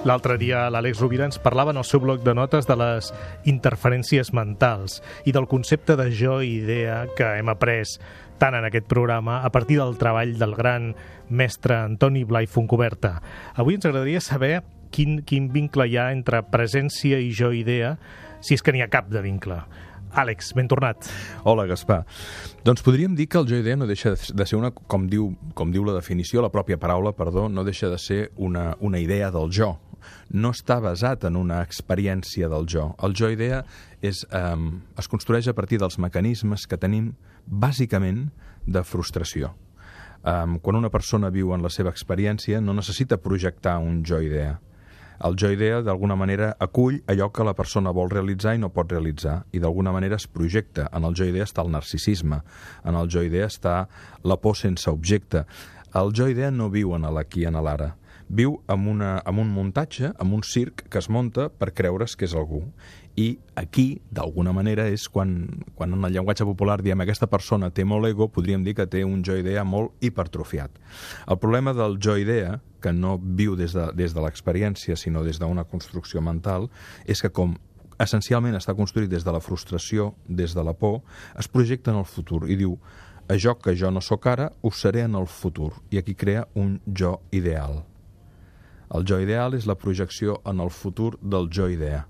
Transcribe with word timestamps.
L'altre 0.00 0.38
dia 0.40 0.62
l'Àlex 0.72 0.96
Rovira 1.02 1.26
ens 1.28 1.36
parlava 1.44 1.74
en 1.74 1.76
el 1.76 1.84
seu 1.84 2.00
bloc 2.00 2.22
de 2.24 2.32
notes 2.32 2.64
de 2.64 2.72
les 2.80 3.10
interferències 3.50 4.30
mentals 4.32 5.02
i 5.28 5.34
del 5.36 5.44
concepte 5.44 5.92
de 6.00 6.06
jo 6.16 6.38
i 6.40 6.54
idea 6.62 7.02
que 7.18 7.26
hem 7.36 7.50
après 7.52 7.98
tant 8.40 8.56
en 8.56 8.64
aquest 8.64 8.88
programa 8.88 9.42
a 9.44 9.50
partir 9.52 9.76
del 9.76 9.98
treball 10.00 10.32
del 10.40 10.56
gran 10.56 10.94
mestre 11.28 11.76
Antoni 11.76 12.24
Blai 12.24 12.48
Foncoberta. 12.48 13.18
Avui 13.60 13.76
ens 13.76 13.84
agradaria 13.84 14.24
saber 14.24 14.62
quin, 14.88 15.20
quin 15.20 15.52
vincle 15.52 15.84
hi 15.84 16.00
ha 16.00 16.08
entre 16.16 16.40
presència 16.48 17.20
i 17.20 17.28
jo 17.36 17.52
idea, 17.52 17.98
si 18.40 18.56
és 18.56 18.64
que 18.64 18.72
n'hi 18.72 18.80
ha 18.80 18.88
cap 18.88 19.12
de 19.12 19.20
vincle. 19.20 19.60
Àlex, 20.16 20.54
ben 20.56 20.66
tornat. 20.66 21.06
Hola, 21.44 21.68
Gaspar. 21.68 22.00
Doncs 22.64 22.82
podríem 22.82 23.12
dir 23.14 23.28
que 23.28 23.38
el 23.38 23.46
jo 23.46 23.60
idea 23.60 23.76
no 23.76 23.86
deixa 23.86 24.16
de 24.16 24.48
ser 24.48 24.56
una, 24.58 24.72
com 24.72 25.06
diu, 25.12 25.28
com 25.54 25.70
diu 25.70 25.84
la 25.84 25.94
definició, 26.00 26.40
la 26.42 26.50
pròpia 26.50 26.80
paraula, 26.80 27.12
perdó, 27.14 27.50
no 27.52 27.68
deixa 27.68 27.92
de 27.92 28.00
ser 28.00 28.20
una, 28.36 28.72
una 28.80 28.98
idea 28.98 29.30
del 29.30 29.52
jo. 29.54 29.76
No 30.30 30.52
està 30.54 30.80
basat 30.82 31.24
en 31.28 31.36
una 31.36 31.60
experiència 31.64 32.48
del 32.52 32.68
jo. 32.68 32.90
El 33.02 33.16
jo 33.16 33.30
idea 33.30 33.64
és, 34.00 34.24
eh, 34.30 34.56
es 34.98 35.08
construeix 35.08 35.48
a 35.48 35.54
partir 35.54 35.78
dels 35.78 35.98
mecanismes 35.98 36.66
que 36.66 36.78
tenim 36.78 37.14
bàsicament 37.46 38.28
de 38.66 38.82
frustració. 38.84 39.54
Um, 40.20 40.58
quan 40.60 40.76
una 40.76 40.90
persona 40.92 41.30
viu 41.32 41.54
en 41.54 41.62
la 41.64 41.70
seva 41.72 41.88
experiència 41.88 42.60
no 42.60 42.74
necessita 42.76 43.16
projectar 43.16 43.78
un 43.80 44.02
jo 44.04 44.18
idea 44.20 44.58
el 45.20 45.36
jo 45.36 45.50
idea, 45.52 45.82
d'alguna 45.84 46.16
manera, 46.16 46.54
acull 46.64 47.02
allò 47.10 47.28
que 47.28 47.44
la 47.44 47.52
persona 47.52 47.92
vol 47.92 48.08
realitzar 48.08 48.54
i 48.56 48.60
no 48.62 48.70
pot 48.72 48.92
realitzar, 48.92 49.42
i 49.52 49.60
d'alguna 49.60 49.92
manera 49.92 50.16
es 50.16 50.26
projecta. 50.26 50.86
En 50.96 51.04
el 51.04 51.16
jo 51.16 51.26
idea 51.28 51.44
està 51.44 51.60
el 51.60 51.72
narcisisme, 51.74 52.40
en 52.88 52.96
el 52.96 53.10
jo 53.12 53.24
idea 53.26 53.50
està 53.50 53.74
la 54.24 54.38
por 54.40 54.56
sense 54.56 54.88
objecte. 54.90 55.44
El 55.92 56.14
jo 56.16 56.28
idea 56.30 56.50
no 56.50 56.70
viu 56.72 56.94
en 56.96 57.04
l'aquí, 57.12 57.44
en 57.44 57.60
l'ara. 57.60 57.92
Viu 58.30 58.52
amb, 58.70 58.86
una, 58.86 59.16
amb 59.26 59.42
un 59.42 59.48
muntatge, 59.50 60.12
amb 60.22 60.36
un 60.36 60.44
circ 60.46 60.84
que 60.86 61.00
es 61.02 61.08
munta 61.10 61.48
per 61.50 61.72
creure's 61.74 62.14
que 62.14 62.28
és 62.28 62.34
algú. 62.38 62.60
I 63.18 63.32
aquí, 63.58 64.00
d'alguna 64.14 64.52
manera, 64.54 64.84
és 64.86 65.08
quan, 65.10 65.32
quan 65.74 65.96
en 65.96 66.06
el 66.06 66.14
llenguatge 66.14 66.46
popular 66.46 66.78
diem 66.78 67.02
aquesta 67.02 67.26
persona 67.26 67.72
té 67.74 67.82
molt 67.84 68.06
ego, 68.06 68.28
podríem 68.30 68.62
dir 68.62 68.76
que 68.78 68.86
té 68.86 69.02
un 69.04 69.24
jo 69.26 69.34
idea 69.34 69.64
molt 69.66 69.98
hipertrofiat. 69.98 70.78
El 71.26 71.40
problema 71.42 71.74
del 71.74 71.98
jo 71.98 72.14
idea, 72.22 72.60
que 72.80 72.94
no 72.94 73.16
viu 73.18 73.58
des 73.58 73.74
de, 73.74 73.90
des 73.98 74.14
de 74.14 74.22
l'experiència, 74.22 74.96
sinó 74.96 75.24
des 75.26 75.42
d'una 75.42 75.66
construcció 75.66 76.22
mental, 76.22 76.70
és 77.10 77.20
que 77.20 77.34
com 77.34 77.58
essencialment 78.00 78.54
està 78.56 78.78
construït 78.78 79.10
des 79.10 79.26
de 79.26 79.34
la 79.34 79.42
frustració, 79.42 80.14
des 80.28 80.54
de 80.54 80.64
la 80.64 80.72
por, 80.72 81.02
es 81.36 81.50
projecta 81.50 81.90
en 81.90 82.00
el 82.00 82.08
futur 82.08 82.46
i 82.48 82.56
diu 82.56 82.78
això 83.30 83.58
que 83.58 83.74
jo 83.76 83.90
no 83.90 84.00
sóc 84.00 84.30
ara, 84.30 84.52
ho 84.62 84.70
seré 84.70 85.04
en 85.06 85.18
el 85.18 85.26
futur. 85.26 85.72
I 85.90 85.98
aquí 85.98 86.14
crea 86.14 86.48
un 86.54 86.80
jo 86.86 87.18
ideal. 87.30 87.89
El 88.96 89.06
jo 89.06 89.20
ideal 89.22 89.54
és 89.54 89.68
la 89.70 89.78
projecció 89.78 90.40
en 90.50 90.60
el 90.60 90.70
futur 90.74 91.14
del 91.22 91.48
jo 91.52 91.68
idea. 91.70 92.06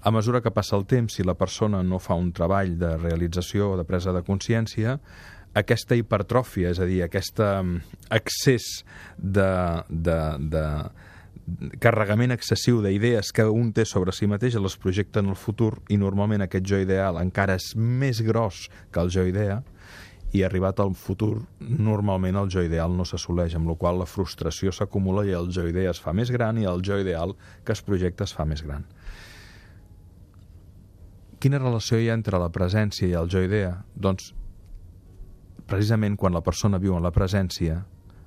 A 0.00 0.10
mesura 0.10 0.40
que 0.40 0.52
passa 0.52 0.78
el 0.78 0.86
temps, 0.88 1.12
si 1.14 1.26
la 1.26 1.36
persona 1.36 1.82
no 1.84 1.98
fa 2.00 2.16
un 2.16 2.30
treball 2.32 2.78
de 2.80 2.94
realització 2.96 3.74
o 3.74 3.76
de 3.76 3.84
presa 3.84 4.14
de 4.16 4.22
consciència, 4.24 4.96
aquesta 5.60 5.98
hipertròfia, 5.98 6.70
és 6.72 6.80
a 6.80 6.86
dir, 6.88 7.02
aquest 7.04 7.42
excés 8.16 8.70
de, 9.18 9.50
de, 9.90 10.18
de 10.54 10.64
carregament 11.82 12.32
excessiu 12.32 12.80
d'idees 12.84 13.32
que 13.34 13.44
un 13.50 13.72
té 13.74 13.84
sobre 13.88 14.14
si 14.14 14.28
mateix 14.30 14.56
les 14.62 14.76
projecta 14.80 15.20
en 15.20 15.32
el 15.32 15.38
futur 15.38 15.72
i 15.90 15.98
normalment 16.00 16.46
aquest 16.46 16.66
jo 16.68 16.78
ideal 16.80 17.18
encara 17.20 17.56
és 17.58 17.72
més 17.76 18.22
gros 18.22 18.68
que 18.92 19.02
el 19.02 19.10
jo 19.10 19.26
idea 19.26 19.60
i 20.32 20.44
arribat 20.46 20.78
al 20.80 20.94
futur, 20.94 21.42
normalment 21.58 22.38
el 22.38 22.50
jo 22.52 22.62
ideal 22.62 22.94
no 22.96 23.06
s'assoleix, 23.08 23.56
amb 23.58 23.70
la 23.70 23.76
qual 23.78 23.98
la 23.98 24.06
frustració 24.06 24.70
s'acumula 24.72 25.24
i 25.26 25.34
el 25.34 25.50
jo 25.50 25.66
idea 25.66 25.90
es 25.90 26.00
fa 26.02 26.14
més 26.14 26.30
gran 26.30 26.58
i 26.60 26.68
el 26.70 26.84
jo 26.86 27.00
ideal 27.02 27.34
que 27.64 27.74
es 27.74 27.82
projecta 27.82 28.24
es 28.28 28.34
fa 28.36 28.46
més 28.46 28.62
gran. 28.62 28.86
Quina 31.40 31.58
relació 31.58 31.98
hi 31.98 32.10
ha 32.10 32.18
entre 32.18 32.38
la 32.38 32.50
presència 32.52 33.08
i 33.08 33.16
el 33.16 33.30
jo 33.32 33.42
idea? 33.42 33.72
Doncs, 33.96 34.34
precisament 35.66 36.18
quan 36.20 36.36
la 36.36 36.44
persona 36.44 36.78
viu 36.78 36.94
en 36.96 37.02
la 37.02 37.14
presència, 37.14 37.80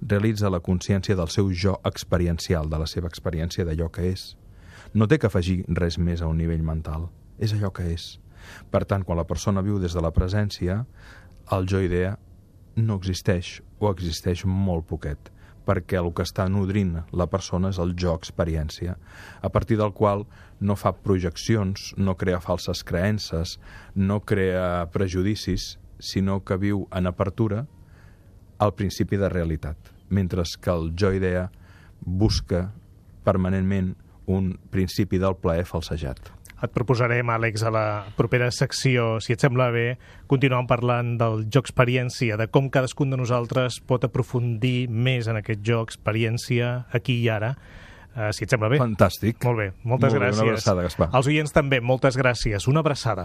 realitza 0.00 0.50
la 0.50 0.62
consciència 0.64 1.16
del 1.18 1.28
seu 1.28 1.50
jo 1.52 1.76
experiencial, 1.84 2.70
de 2.70 2.78
la 2.80 2.86
seva 2.86 3.10
experiència 3.10 3.66
d'allò 3.66 3.90
que 3.92 4.08
és. 4.12 4.36
No 4.94 5.06
té 5.06 5.18
que 5.18 5.28
afegir 5.28 5.64
res 5.68 5.98
més 5.98 6.22
a 6.22 6.28
un 6.30 6.38
nivell 6.40 6.62
mental. 6.64 7.10
És 7.38 7.52
allò 7.52 7.72
que 7.74 7.90
és. 7.92 8.18
Per 8.72 8.84
tant, 8.88 9.04
quan 9.04 9.18
la 9.18 9.26
persona 9.28 9.62
viu 9.62 9.78
des 9.78 9.92
de 9.94 10.00
la 10.00 10.12
presència, 10.16 10.84
el 11.50 11.66
jo 11.66 11.80
idea 11.82 12.14
no 12.76 12.96
existeix 13.00 13.58
o 13.80 13.90
existeix 13.90 14.44
molt 14.46 14.86
poquet 14.86 15.30
perquè 15.66 15.98
el 16.00 16.08
que 16.16 16.24
està 16.26 16.46
nodrint 16.50 16.96
la 17.14 17.26
persona 17.30 17.70
és 17.70 17.78
el 17.82 17.92
jo 17.98 18.14
experiència, 18.16 18.96
a 19.42 19.50
partir 19.52 19.76
del 19.78 19.92
qual 19.94 20.24
no 20.58 20.74
fa 20.74 20.94
projeccions, 21.04 21.92
no 21.96 22.16
crea 22.18 22.40
falses 22.42 22.82
creences, 22.86 23.58
no 23.94 24.20
crea 24.24 24.88
prejudicis, 24.90 25.76
sinó 26.00 26.40
que 26.42 26.58
viu 26.58 26.86
en 26.96 27.06
apertura 27.06 27.66
al 28.58 28.74
principi 28.74 29.20
de 29.20 29.28
realitat, 29.28 29.76
mentre 30.08 30.42
que 30.60 30.74
el 30.74 30.90
jo 30.98 31.12
idea 31.14 31.50
busca 32.00 32.70
permanentment 33.22 33.94
un 34.26 34.54
principi 34.72 35.20
del 35.20 35.36
plaer 35.36 35.68
falsejat 35.68 36.39
et 36.62 36.72
proposarem, 36.74 37.30
Àlex, 37.32 37.64
a 37.64 37.72
la 37.74 37.84
propera 38.16 38.50
secció, 38.54 39.18
si 39.24 39.34
et 39.34 39.42
sembla 39.42 39.70
bé, 39.74 39.86
continuem 40.30 40.68
parlant 40.70 41.16
del 41.20 41.44
joc 41.52 41.68
experiència, 41.68 42.38
de 42.40 42.48
com 42.52 42.70
cadascun 42.72 43.12
de 43.12 43.18
nosaltres 43.20 43.80
pot 43.86 44.04
aprofundir 44.06 44.88
més 44.90 45.30
en 45.30 45.40
aquest 45.40 45.64
joc 45.66 45.94
experiència 45.94 46.72
aquí 46.96 47.20
i 47.24 47.30
ara. 47.32 47.54
Uh, 48.10 48.32
si 48.34 48.42
et 48.42 48.50
sembla 48.50 48.66
bé. 48.72 48.80
Fantàstic. 48.80 49.36
Molt 49.46 49.60
bé, 49.60 49.68
moltes 49.86 50.10
Molt 50.10 50.18
gràcies. 50.18 50.40
Bé, 50.40 50.46
una 50.48 50.56
abraçada, 50.56 50.82
Gaspar. 50.82 51.06
Els 51.14 51.28
oients 51.30 51.52
també, 51.54 51.78
moltes 51.78 52.18
gràcies. 52.18 52.66
Una 52.66 52.82
abraçada. 52.82 53.18